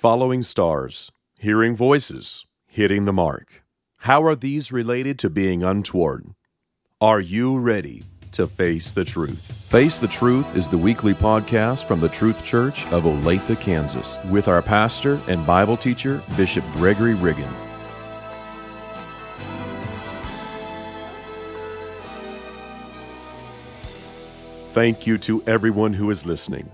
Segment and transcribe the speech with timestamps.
[0.00, 3.62] Following stars, hearing voices, hitting the mark.
[3.98, 6.24] How are these related to being untoward?
[7.02, 9.42] Are you ready to face the truth?
[9.68, 14.48] Face the Truth is the weekly podcast from the Truth Church of Olathe, Kansas, with
[14.48, 17.52] our pastor and Bible teacher, Bishop Gregory Riggin.
[24.72, 26.70] Thank you to everyone who is listening.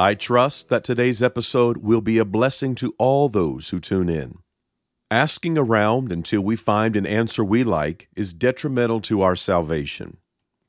[0.00, 4.38] I trust that today's episode will be a blessing to all those who tune in.
[5.10, 10.16] Asking around until we find an answer we like is detrimental to our salvation.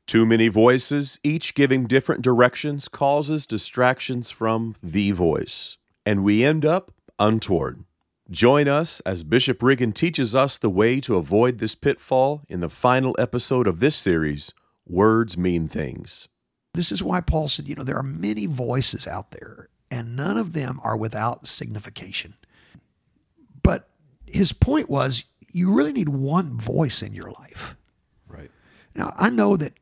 [0.06, 6.66] Too many voices, each giving different directions, causes distractions from the voice, and we end
[6.66, 7.86] up untoward.
[8.30, 12.68] Join us as Bishop Riggin teaches us the way to avoid this pitfall in the
[12.68, 14.54] final episode of this series
[14.86, 16.28] Words Mean Things.
[16.74, 20.38] This is why Paul said, you know, there are many voices out there, and none
[20.38, 22.36] of them are without signification.
[23.62, 23.90] But
[24.26, 27.76] his point was, you really need one voice in your life.
[28.28, 28.50] Right.
[28.96, 29.74] Now, I know that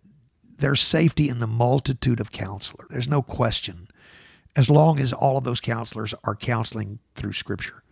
[0.58, 2.88] there's safety in the multitude of counselors.
[2.90, 3.88] There's no question,
[4.56, 7.84] as long as all of those counselors are counseling through Scripture.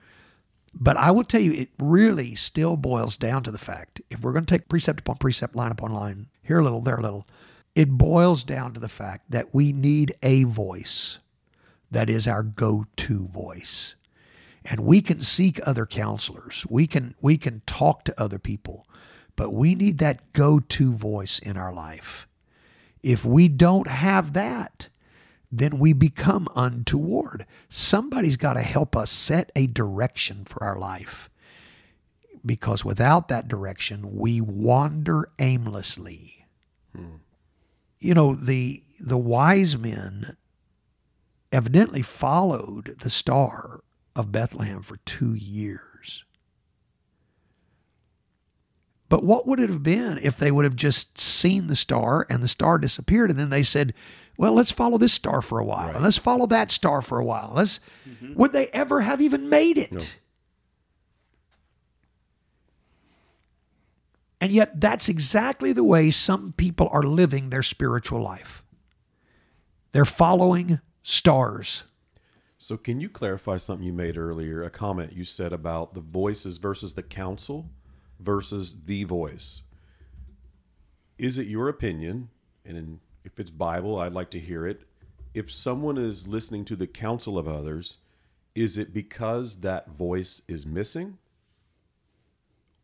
[0.74, 4.34] But I will tell you, it really still boils down to the fact if we're
[4.34, 7.28] going to take precept upon precept, line upon line, here a little, there a little,
[7.78, 11.20] it boils down to the fact that we need a voice
[11.92, 13.94] that is our go-to voice.
[14.66, 16.66] And we can seek other counselors.
[16.68, 18.88] We can we can talk to other people,
[19.36, 22.28] but we need that go-to voice in our life.
[23.04, 24.90] If we don't have that,
[25.52, 27.46] then we become untoward.
[27.70, 31.30] Somebody's got to help us set a direction for our life.
[32.44, 36.48] Because without that direction, we wander aimlessly.
[36.96, 37.18] Hmm
[38.00, 40.38] you know the the wise men
[41.52, 43.82] evidently followed the star
[44.16, 46.26] of Bethlehem for 2 years.
[49.10, 52.44] But what would it have been if they would have just seen the star and
[52.44, 53.94] the star disappeared and then they said,
[54.38, 55.88] "Well, let's follow this star for a while.
[55.88, 55.96] Right.
[55.96, 58.34] And let's follow that star for a while." Let's mm-hmm.
[58.34, 59.92] would they ever have even made it?
[59.92, 60.00] No.
[64.40, 68.64] And yet, that's exactly the way some people are living their spiritual life.
[69.94, 71.84] They're following stars.
[72.60, 74.64] So, can you clarify something you made earlier?
[74.64, 77.70] A comment you said about the voices versus the counsel
[78.20, 79.62] versus the voice.
[81.18, 82.30] Is it your opinion,
[82.66, 84.82] and if it's Bible, I'd like to hear it.
[85.34, 87.98] If someone is listening to the counsel of others,
[88.56, 91.18] is it because that voice is missing?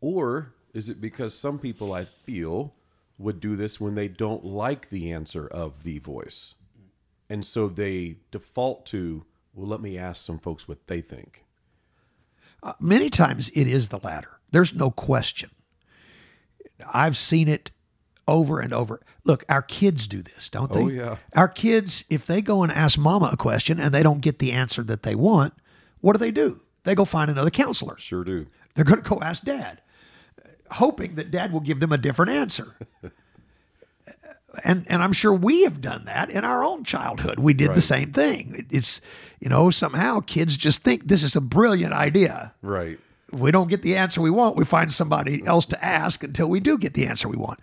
[0.00, 2.74] Or is it because some people I feel
[3.16, 6.56] would do this when they don't like the answer of the voice?
[7.30, 9.24] And so they default to,
[9.54, 11.44] well, let me ask some folks what they think.
[12.62, 14.40] Uh, many times it is the latter.
[14.50, 15.50] There's no question.
[16.92, 17.70] I've seen it
[18.26, 19.00] over and over.
[19.22, 20.82] Look, our kids do this, don't they?
[20.82, 21.16] Oh, yeah.
[21.36, 24.52] Our kids, if they go and ask mama a question and they don't get the
[24.52, 25.54] answer that they want,
[26.00, 26.60] what do they do?
[26.82, 27.96] They go find another counselor.
[27.98, 28.46] Sure do.
[28.74, 29.80] They're going to go ask dad
[30.74, 32.76] hoping that dad will give them a different answer.
[34.64, 37.38] and and I'm sure we have done that in our own childhood.
[37.38, 37.74] We did right.
[37.74, 38.66] the same thing.
[38.70, 39.00] It's
[39.40, 42.52] you know somehow kids just think this is a brilliant idea.
[42.62, 42.98] Right.
[43.32, 46.48] If we don't get the answer we want, we find somebody else to ask until
[46.48, 47.58] we do get the answer we want.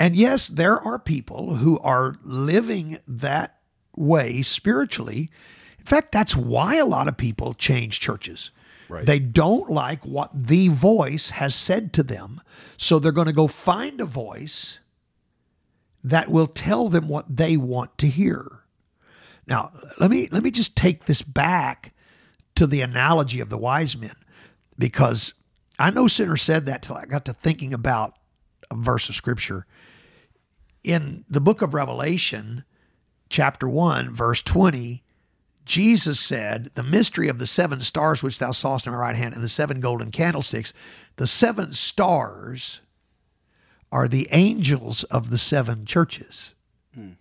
[0.00, 3.58] And yes, there are people who are living that
[3.96, 5.30] way spiritually.
[5.78, 8.50] In fact, that's why a lot of people change churches.
[8.88, 9.06] Right.
[9.06, 12.40] They don't like what the voice has said to them.
[12.76, 14.78] So they're going to go find a voice
[16.02, 18.60] that will tell them what they want to hear.
[19.46, 21.92] Now, let me let me just take this back
[22.54, 24.16] to the analogy of the wise men
[24.78, 25.34] because
[25.78, 28.16] I no sooner said that till I got to thinking about
[28.70, 29.66] a verse of scripture.
[30.82, 32.64] In the book of Revelation,
[33.30, 35.03] chapter 1, verse 20,
[35.64, 39.34] Jesus said, The mystery of the seven stars which thou sawest in my right hand
[39.34, 40.72] and the seven golden candlesticks,
[41.16, 42.80] the seven stars
[43.90, 46.54] are the angels of the seven churches.
[46.94, 47.12] Hmm.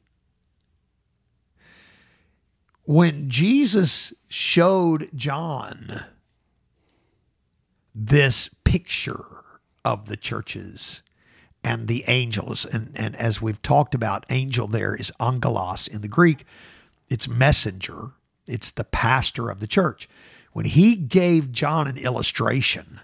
[2.86, 6.04] When Jesus showed John
[7.96, 9.44] this picture
[9.86, 11.04] of the churches
[11.64, 16.10] and the angels, and, and as we've talked about, angel there is angelos in the
[16.10, 16.44] Greek,
[17.08, 18.14] it's messenger
[18.48, 20.10] it's the pastor of the church.
[20.52, 23.00] When he gave John an illustration,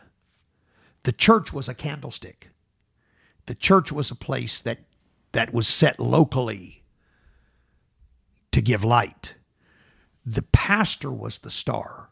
[1.04, 2.50] the church was a candlestick.
[3.46, 4.80] The church was a place that,
[5.32, 6.84] that was set locally
[8.52, 9.36] to give light.
[10.26, 12.10] The pastor was the star.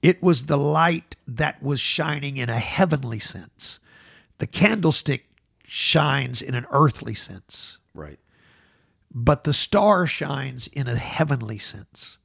[0.00, 3.80] It was the light that was shining in a heavenly sense.
[4.38, 5.26] The candlestick
[5.66, 8.18] shines in an earthly sense, Right.
[9.10, 12.18] But the star shines in a heavenly sense.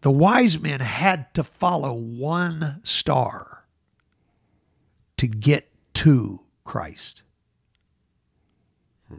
[0.00, 3.66] The wise men had to follow one star
[5.16, 7.22] to get to Christ.
[9.08, 9.16] Hmm.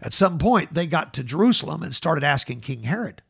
[0.00, 3.22] At some point, they got to Jerusalem and started asking King Herod.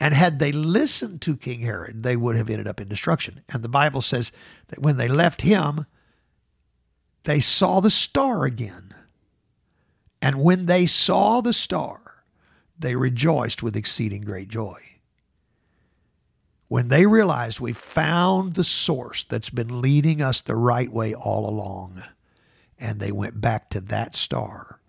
[0.00, 3.42] And had they listened to King Herod, they would have ended up in destruction.
[3.48, 4.32] And the Bible says
[4.68, 5.86] that when they left him,
[7.24, 8.83] they saw the star again.
[10.24, 12.00] And when they saw the star,
[12.78, 14.80] they rejoiced with exceeding great joy.
[16.68, 21.46] When they realized we found the source that's been leading us the right way all
[21.46, 22.04] along,
[22.78, 24.80] and they went back to that star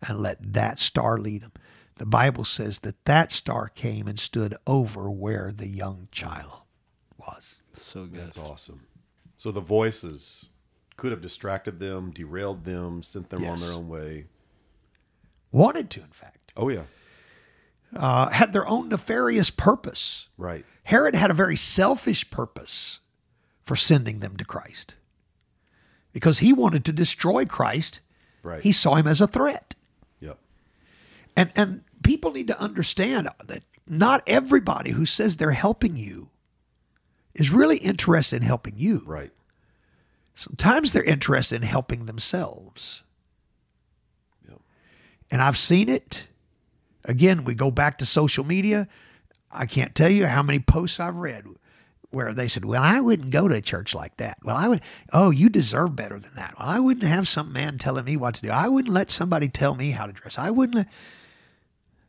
[0.00, 1.52] and let that star lead them.
[1.96, 6.62] The Bible says that that star came and stood over where the young child
[7.18, 7.56] was.
[7.78, 8.20] So good.
[8.20, 8.86] That's awesome.
[9.38, 10.50] So the voices
[10.96, 14.26] could have distracted them, derailed them, sent them on their own way.
[15.54, 16.82] Wanted to, in fact, Oh yeah.
[17.94, 20.26] uh, had their own nefarious purpose.
[20.36, 20.64] Right.
[20.82, 22.98] Herod had a very selfish purpose
[23.62, 24.96] for sending them to Christ
[26.12, 28.00] because he wanted to destroy Christ.
[28.42, 28.62] Right.
[28.64, 29.76] He saw him as a threat.
[30.18, 30.38] Yep.
[31.36, 36.30] And and people need to understand that not everybody who says they're helping you
[37.32, 39.04] is really interested in helping you.
[39.06, 39.30] Right.
[40.34, 43.03] Sometimes they're interested in helping themselves.
[45.34, 46.28] And I've seen it.
[47.04, 48.86] Again, we go back to social media.
[49.50, 51.44] I can't tell you how many posts I've read
[52.10, 54.38] where they said, Well, I wouldn't go to a church like that.
[54.44, 54.80] Well, I would,
[55.12, 56.54] oh, you deserve better than that.
[56.56, 58.50] Well, I wouldn't have some man telling me what to do.
[58.50, 60.38] I wouldn't let somebody tell me how to dress.
[60.38, 60.76] I wouldn't.
[60.76, 60.88] Let,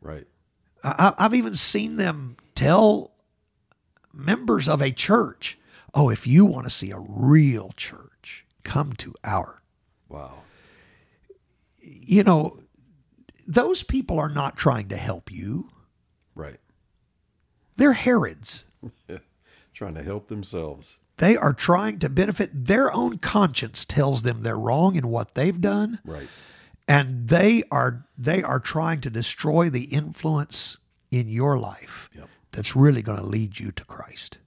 [0.00, 0.28] Right.
[0.84, 3.10] I, I've even seen them tell
[4.14, 5.58] members of a church,
[5.92, 9.62] Oh, if you want to see a real church, come to our
[10.08, 10.44] Wow.
[11.80, 12.60] you know,
[13.46, 15.70] those people are not trying to help you.
[16.34, 16.58] Right.
[17.76, 18.64] They're Herods.
[19.74, 20.98] Trying to help themselves.
[21.18, 22.50] They are trying to benefit.
[22.66, 26.28] Their own conscience tells them they're wrong in what they've done, Right.
[26.88, 30.78] and they are they are trying to destroy the influence
[31.10, 32.28] in your life Yep.
[32.52, 34.38] that's really going to lead you to Christ.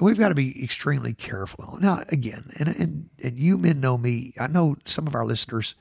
[0.00, 1.78] We've got to be extremely careful.
[1.80, 4.34] Now, again, and, and and you men know me.
[4.38, 5.74] I know some of our listeners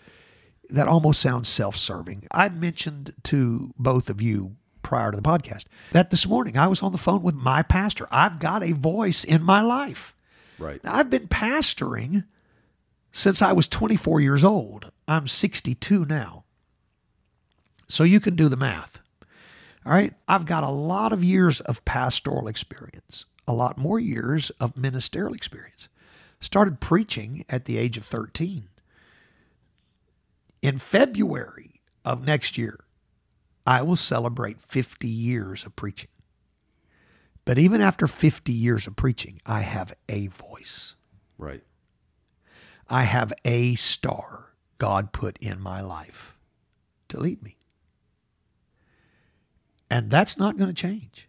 [0.70, 2.28] that almost sounds self-serving.
[2.32, 6.82] I mentioned to both of you prior to the podcast that this morning I was
[6.82, 8.08] on the phone with my pastor.
[8.12, 10.14] I've got a voice in my life.
[10.60, 10.84] Right.
[10.84, 12.26] Now, I've been pastoring
[13.12, 14.92] since I was 24 years old.
[15.08, 16.44] I'm 62 now.
[17.88, 19.00] So you can do the math.
[19.86, 20.14] All right.
[20.28, 25.34] I've got a lot of years of pastoral experience, a lot more years of ministerial
[25.34, 25.90] experience.
[26.40, 28.68] Started preaching at the age of 13.
[30.62, 32.80] In February of next year,
[33.66, 36.10] I will celebrate 50 years of preaching.
[37.46, 40.96] But even after 50 years of preaching, I have a voice.
[41.38, 41.64] Right.
[42.90, 46.38] I have a star God put in my life
[47.10, 47.58] to lead me.
[49.90, 51.28] And that's not going to change.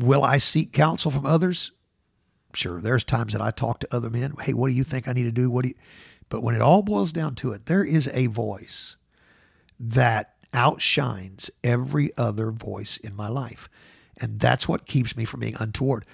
[0.00, 1.72] Will I seek counsel from others?
[2.54, 2.80] Sure.
[2.80, 4.34] There's times that I talk to other men.
[4.40, 5.50] Hey, what do you think I need to do?
[5.50, 5.74] What do you
[6.30, 8.96] but when it all boils down to it, there is a voice
[9.78, 13.68] that outshines every other voice in my life.
[14.16, 16.06] And that's what keeps me from being untoward.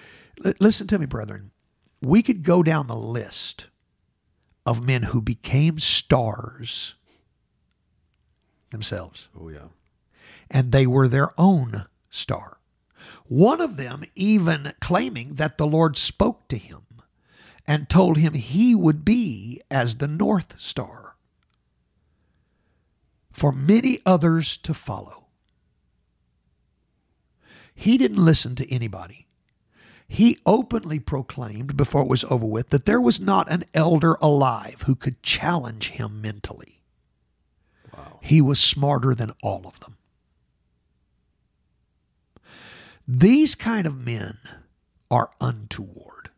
[0.45, 1.51] L- listen to me, brethren.
[2.01, 3.69] We could go down the list
[4.65, 6.95] of men who became stars
[8.71, 9.69] themselves, Oh yeah.
[10.51, 12.56] and they were their own star.
[13.27, 16.83] One of them even claiming that the Lord spoke to him
[17.67, 21.17] and told him he would be as the North Star
[23.33, 25.27] for many others to follow.
[27.75, 29.27] He didn't listen to anybody.
[30.09, 34.83] He openly proclaimed before it was over with that there was not an elder alive
[34.87, 36.81] who could challenge him mentally.
[37.95, 38.21] Wow.
[38.23, 39.97] He was smarter than all of them.
[43.09, 44.39] These kind of men
[45.11, 46.31] are untoward.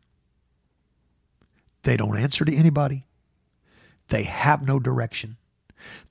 [1.83, 3.05] They don't answer to anybody.
[4.09, 5.37] They have no direction.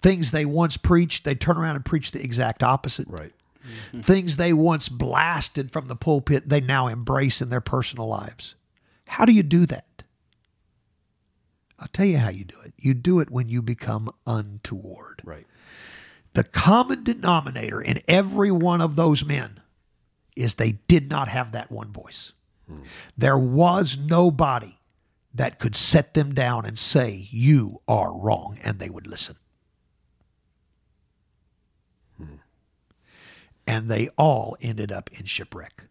[0.01, 3.07] Things they once preached, they turn around and preach the exact opposite.
[3.09, 3.33] Right.
[3.65, 4.01] Mm-hmm.
[4.01, 8.55] Things they once blasted from the pulpit, they now embrace in their personal lives.
[9.09, 10.03] How do you do that?
[11.79, 12.73] I'll tell you how you do it.
[12.77, 15.21] You do it when you become untoward.
[15.23, 15.47] Right.
[16.33, 19.61] The common denominator in every one of those men
[20.39, 22.33] is they did not have that one voice.
[23.17, 24.79] There was nobody
[25.35, 29.37] that could set them down and say, You are wrong, and they would listen.
[33.67, 35.85] And they all ended up in shipwreck.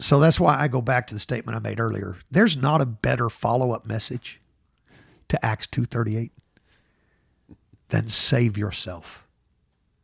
[0.00, 2.16] So that's why I go back to the statement I made earlier.
[2.30, 4.40] There's not a better follow-up message
[5.28, 6.32] to Acts 2:38
[7.92, 9.24] than save yourself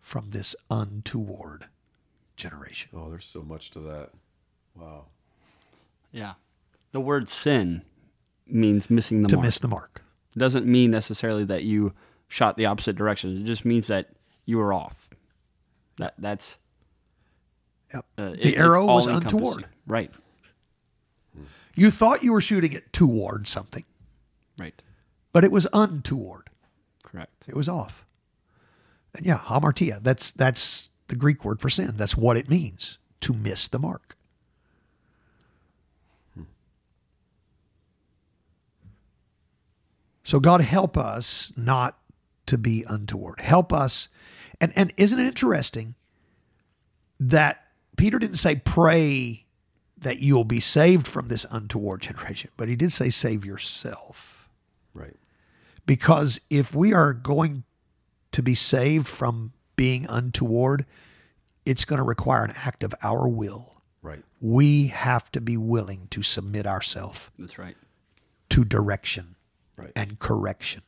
[0.01, 1.67] from this untoward
[2.37, 2.91] generation.
[2.95, 4.11] Oh, there's so much to that.
[4.77, 5.07] Wow.
[6.13, 6.35] Yeah.
[6.93, 7.83] The word sin
[8.47, 9.45] means missing the To mark.
[9.47, 10.03] miss the mark.
[10.37, 11.95] It doesn't mean necessarily that you
[12.29, 13.37] shot the opposite direction.
[13.41, 14.11] It just means that
[14.47, 15.09] you were off.
[15.97, 16.59] That that's
[17.93, 18.07] Yep.
[18.19, 19.67] uh, it- the it's arrow was untoward.
[19.87, 20.13] Right.
[21.75, 23.85] You thought you were shooting it toward something,
[24.59, 24.81] Right.
[25.33, 26.48] but it was untoward.
[27.11, 27.45] Correct.
[27.47, 28.05] It was off.
[29.15, 30.03] And yeah, hamartia.
[30.03, 31.95] That's that's the Greek word for sin.
[31.97, 34.17] That's what it means to miss the mark.
[40.23, 41.97] So God help us not
[42.45, 43.41] to be untoward.
[43.41, 44.09] Help us.
[44.61, 45.95] And and isn't it interesting
[47.19, 47.65] that
[47.97, 49.47] Peter didn't say pray
[49.97, 54.49] that you'll be saved from this untoward generation, but he did say save yourself.
[54.93, 55.17] Right.
[55.89, 57.65] Because if we are going
[58.33, 60.85] to be saved from being untoward,
[61.65, 63.81] it's going to require an act of our will.
[64.03, 64.23] Right.
[64.39, 67.75] We have to be willing to submit ourselves That's right.
[68.51, 69.35] to direction
[69.79, 69.93] Right.
[69.97, 70.83] and correction.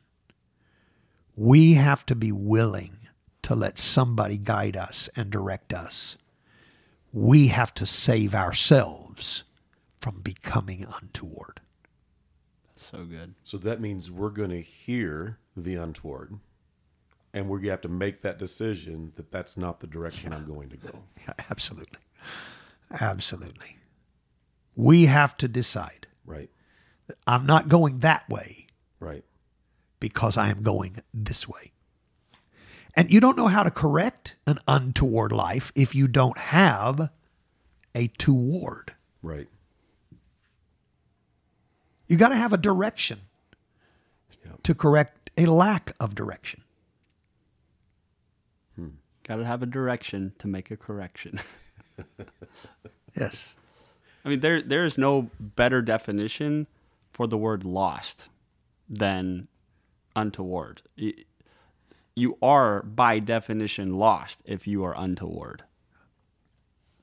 [1.34, 2.98] We have to be willing
[3.42, 6.16] to let somebody guide us and direct us.
[7.10, 9.44] We have to save ourselves
[9.98, 11.59] from becoming untoward.
[12.90, 13.34] So good.
[13.44, 16.38] So that means we're going to hear the untoward,
[17.32, 20.44] and we're going to have to make that decision that that's not the direction I'm
[20.44, 20.90] going to go.
[21.18, 21.98] Yeah, absolutely.
[23.00, 23.76] Absolutely.
[24.74, 26.50] We have to decide Right.
[27.26, 28.66] I'm not going that way
[29.00, 29.24] Right.
[30.00, 31.72] because I am going this way.
[32.96, 37.10] And you don't know how to correct an untoward life if you don't have
[37.94, 38.94] a toward.
[39.22, 39.48] Right.
[42.10, 43.20] You got to have a direction
[44.44, 44.52] Yeah.
[44.64, 46.62] to correct a lack of direction.
[48.74, 48.88] Hmm.
[49.22, 51.38] Got to have a direction to make a correction.
[53.18, 53.56] Yes.
[54.24, 56.68] I mean, there there is no better definition
[57.12, 58.28] for the word lost
[58.88, 59.48] than
[60.14, 60.82] untoward.
[60.94, 61.14] You,
[62.14, 65.64] you are by definition lost if you are untoward,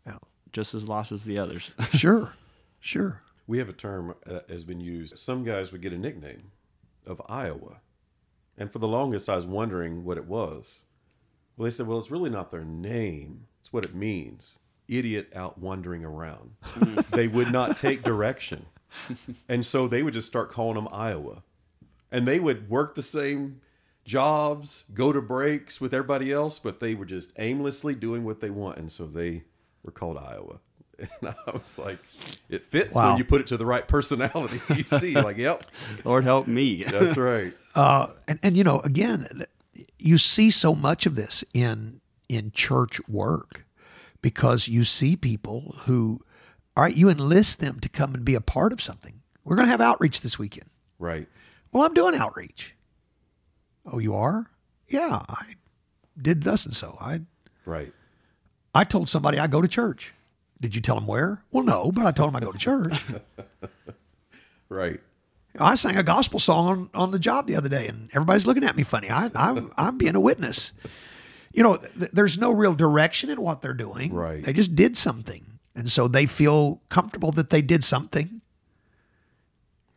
[0.06, 0.20] Yeah.
[0.54, 1.72] just as lost as the others.
[1.92, 2.34] Sure.
[2.80, 3.22] Sure.
[3.48, 5.18] We have a term uh, that has been used.
[5.18, 6.52] Some guys would get a nickname
[7.06, 7.78] of Iowa.
[8.58, 10.82] And for the longest, I was wondering what it was.
[11.56, 14.60] Well, they said, well, it's really not their name, it's what it means.
[14.88, 16.52] Idiot out wandering around.
[17.12, 18.66] they would not take direction.
[19.50, 21.44] And so they would just start calling them Iowa.
[22.12, 23.62] And they would work the same
[24.06, 28.50] jobs, go to breaks with everybody else, but they were just aimlessly doing what they
[28.50, 28.78] want.
[28.78, 29.44] And so they
[29.84, 30.60] were called Iowa.
[31.22, 32.00] And I was like,
[32.50, 33.10] it fits Wow.
[33.10, 34.60] when you put it to the right personality.
[34.76, 35.64] You see, like, yep,
[36.04, 36.84] Lord help me.
[36.84, 37.54] that's right.
[37.76, 39.28] Uh, and, and you know, again,
[40.00, 43.66] you see so much of this in in church work
[44.20, 46.20] because you see people who,
[46.76, 49.22] all right, you enlist them to come and be a part of something.
[49.44, 50.72] We're going to have outreach this weekend.
[50.98, 51.28] Right.
[51.72, 52.74] Well, I'm doing outreach.
[53.86, 54.50] Oh, you are?
[54.88, 55.54] Yeah, I
[56.20, 56.98] did thus and so.
[57.00, 57.22] I
[57.64, 57.94] Right.
[58.74, 60.14] I told somebody I go to church.
[60.60, 61.44] Did you tell them where?
[61.52, 63.04] Well, no, but I told them I go to church.
[64.70, 65.00] Right.
[65.58, 68.64] I sang a gospel song on, on the job the other day, and everybody's looking
[68.66, 69.10] at me funny.
[69.10, 70.74] I, I'm I'm being a witness.
[71.54, 74.14] You know, th- there's no real direction in what they're doing.
[74.14, 74.44] Right.
[74.44, 78.42] They just did something, and so they feel comfortable that they did something.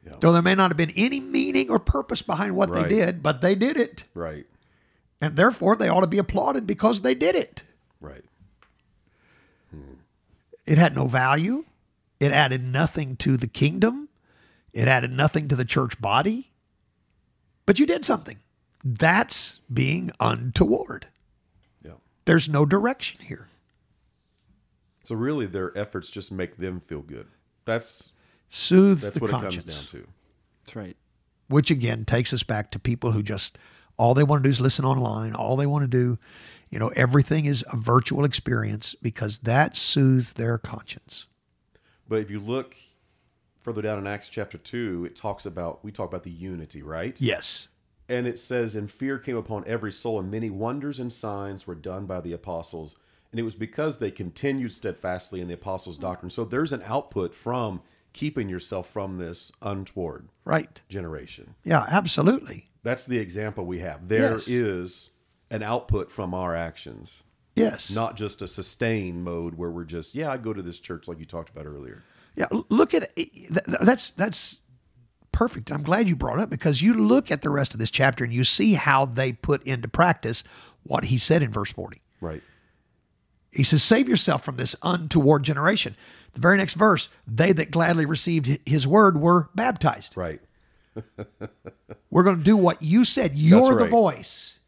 [0.06, 0.14] Yeah.
[0.20, 2.84] Though there may not have been any meaning or purpose behind what Right.
[2.88, 4.46] they did, but they did it, Right.
[5.20, 7.64] and therefore they ought to be applauded because they did it.
[8.00, 8.24] Right.
[10.70, 11.64] It had no value.
[12.20, 14.08] It added nothing to the kingdom.
[14.72, 16.52] It added nothing to the church body.
[17.66, 18.38] But you did something.
[18.84, 21.08] That's being untoward.
[21.84, 21.94] Yeah.
[22.24, 23.48] There's no direction here.
[25.02, 27.26] So really, their efforts just make them feel good.
[27.64, 28.12] That's
[28.46, 29.64] Soothes that's the what conscience.
[29.64, 30.08] it comes down to.
[30.64, 30.96] That's right.
[31.48, 33.58] Which again takes us back to people who just
[33.96, 35.34] all they want to do is listen online.
[35.34, 36.16] All they want to do,
[36.70, 41.26] you know, everything is a virtual experience because that soothes their conscience.
[42.08, 42.76] But if you look
[43.60, 47.20] further down in Acts chapter 2, it talks about, we talk about the unity, right?
[47.20, 47.68] Yes.
[48.08, 51.74] And it says, And fear came upon every soul, and many wonders and signs were
[51.74, 52.96] done by the apostles.
[53.30, 56.30] And it was because they continued steadfastly in the apostles' doctrine.
[56.30, 57.80] So there's an output from
[58.12, 60.80] keeping yourself from this untoward Right.
[60.88, 61.54] generation.
[61.62, 62.70] Yeah, absolutely.
[62.82, 64.08] That's the example we have.
[64.08, 64.48] There Yes.
[64.48, 65.10] is
[65.50, 67.22] an output from our actions,
[67.56, 67.90] Yes.
[67.90, 71.18] not just a sustain mode where we're just, yeah, I go to this church like
[71.18, 72.02] you talked about earlier.
[72.36, 73.04] Yeah, look at.
[73.04, 74.58] Eh, eh, th- th- That's that's
[75.32, 75.70] perfect.
[75.72, 78.32] I'm glad you brought up because you look at the rest of this chapter and
[78.32, 80.44] you see how they put into practice
[80.84, 82.00] what he said in verse 40.
[82.20, 82.42] Right.
[83.50, 85.96] He says, "Save yourself from this untoward generation."
[86.34, 90.16] The very next verse, they that gladly received his word were baptized.
[90.16, 90.40] Right.
[92.10, 93.34] We're going to do what you said.
[93.34, 94.58] You're the voice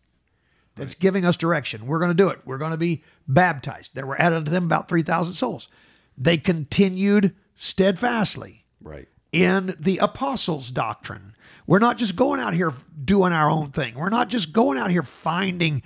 [0.76, 1.86] that's giving us direction.
[1.86, 2.40] We're going to do it.
[2.44, 3.90] We're going to be baptized.
[3.94, 5.68] There were added to them about 3,000 souls.
[6.16, 9.08] They continued steadfastly Right.
[9.32, 11.34] in the apostles' doctrine.
[11.66, 12.72] We're not just going out here
[13.04, 13.94] doing our own thing.
[13.94, 15.82] We're not just going out here finding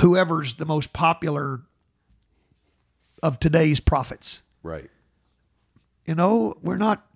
[0.00, 1.62] whoever's the most popular
[3.22, 4.42] of today's prophets.
[4.62, 4.90] Right.
[6.06, 7.06] You know, we're not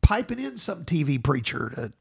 [0.00, 1.92] piping in some TV preacher to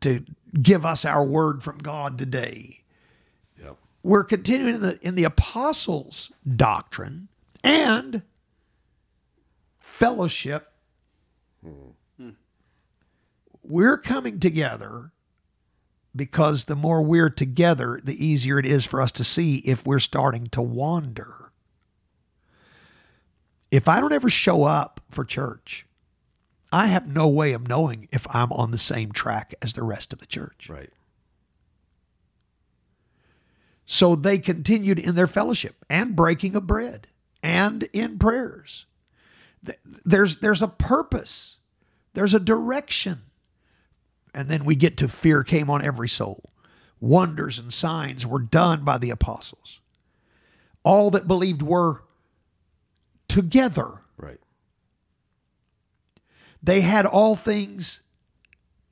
[0.00, 0.24] to
[0.60, 2.80] give us our word from God today.
[3.62, 3.76] Yep.
[4.02, 7.28] We're continuing in the in the apostles' doctrine
[7.64, 8.22] and
[9.78, 10.72] fellowship.
[11.62, 12.30] Hmm.
[13.62, 15.12] We're coming together
[16.16, 19.98] because the more we're together, the easier it is for us to see if we're
[19.98, 21.52] starting to wander.
[23.70, 25.86] If I don't ever show up for church,
[26.70, 30.12] I have no way of knowing if I'm on the same track as the rest
[30.12, 30.68] of the church.
[30.68, 30.90] Right.
[33.86, 37.06] So they continued in their fellowship and breaking of bread
[37.42, 38.84] and in prayers.
[40.04, 41.56] There's there's a purpose.
[42.12, 43.22] There's a direction.
[44.34, 46.44] And then we get to fear came on every soul.
[47.00, 49.80] Wonders and signs were done by the apostles.
[50.82, 52.02] All that believed were
[53.26, 54.02] together.
[54.16, 54.40] Right.
[56.62, 58.00] They had all things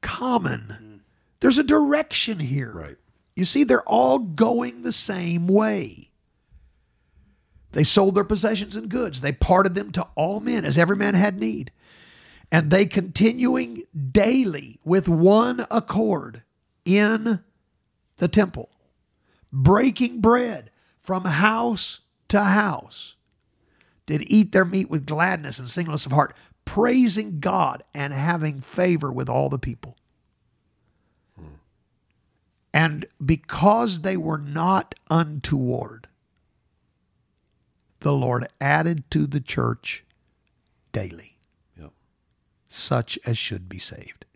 [0.01, 1.03] common.
[1.41, 2.73] There's a direction here.
[2.73, 2.97] Right.
[3.35, 6.11] You see, they're all going the same way.
[7.73, 9.21] They sold their possessions and goods.
[9.21, 11.71] They parted them to all men as every man had need.
[12.51, 16.43] And they continuing daily with one accord
[16.87, 17.41] in
[18.17, 18.71] the temple,
[19.53, 20.71] breaking bread
[21.03, 23.17] from house to house,
[24.07, 26.35] did eat their meat with gladness and singleness of heart,
[26.67, 29.97] praising God and having favor with all the people.
[32.75, 36.09] And because they were not untoward,
[38.01, 40.05] the Lord added to the church
[40.93, 41.39] daily
[41.81, 41.93] Yep.
[42.69, 44.27] such as should be saved.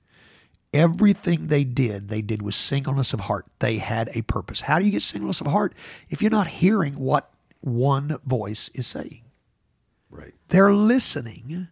[0.73, 3.45] Everything they did, they did with singleness of heart.
[3.59, 4.63] They had a purpose.
[4.63, 5.75] How do you get singleness of heart
[6.09, 9.23] if you're not hearing what one voice is saying?
[10.09, 10.33] Right.
[10.49, 11.69] They're listening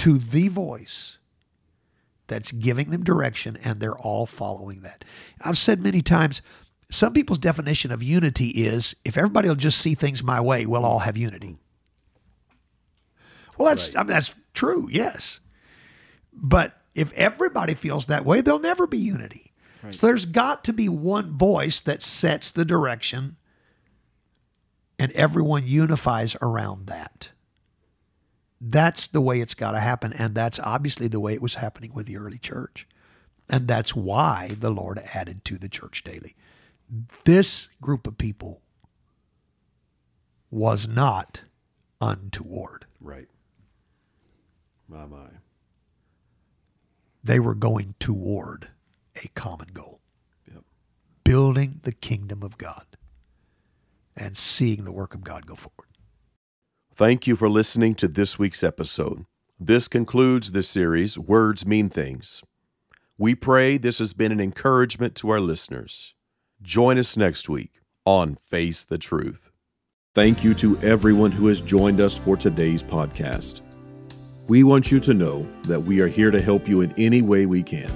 [0.00, 1.18] to the voice
[2.26, 5.04] that's giving them direction and they're all following that.
[5.42, 6.42] I've said many times,
[6.90, 10.86] some people's definition of unity is if everybody will just see things my way, we'll
[10.86, 11.58] all have unity.
[13.58, 15.40] Well, that's I mean, that's true, yes.
[16.32, 19.52] But if everybody feels that way, there'll never be unity.
[19.90, 23.36] So there's got to be one voice that sets the direction
[24.98, 27.30] and everyone unifies around that.
[28.60, 30.12] That's the way it's got to happen.
[30.12, 32.86] And that's obviously the way it was happening with the early church.
[33.48, 36.36] And that's why the Lord added to the church daily.
[37.24, 38.60] This group of people
[40.50, 41.42] was not
[42.00, 42.86] untoward.
[43.00, 43.28] Right.
[44.88, 45.26] My my.
[47.22, 48.68] They were going toward
[49.22, 50.00] a common goal
[50.52, 50.64] Yep.
[51.24, 52.86] building the kingdom of God
[54.16, 55.89] and seeing the work of God go forward.
[57.00, 59.24] Thank you for listening to this week's episode.
[59.58, 62.42] This concludes this series, Words Mean Things.
[63.16, 66.14] We pray this has been an encouragement to our listeners.
[66.60, 69.50] Join us next week on Face the Truth.
[70.14, 73.62] Thank you to everyone who has joined us for today's podcast.
[74.46, 77.46] We want you to know that we are here to help you in any way
[77.46, 77.90] we can.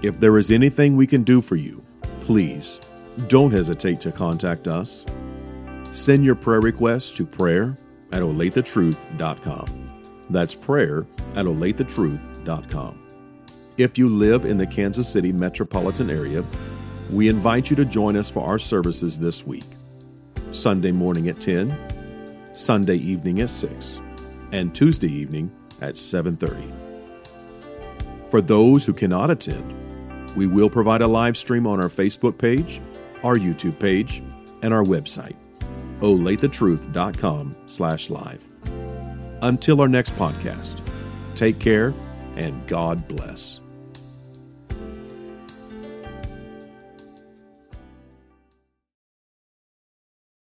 [0.00, 1.82] If there is anything we can do for you,
[2.22, 2.80] please
[3.26, 5.04] don't hesitate to contact us.
[5.92, 7.76] Send your prayer requests to prayer
[8.12, 9.66] at olathetruth.com.
[10.30, 12.98] That's prayer at olathetruth.com.
[13.76, 16.44] If you live in the Kansas City metropolitan area,
[17.12, 19.64] we invite you to join us for our services this week
[20.50, 21.74] Sunday morning at 10,
[22.54, 24.00] Sunday evening at 6,
[24.52, 26.64] and Tuesday evening at 7:30.
[28.30, 29.74] For those who cannot attend,
[30.36, 32.80] we will provide a live stream on our Facebook page,
[33.22, 34.22] our YouTube page,
[34.62, 35.36] and our website
[35.98, 38.42] olathetruth.com slash live.
[39.42, 40.80] Until our next podcast,
[41.36, 41.94] take care
[42.36, 43.60] and God bless.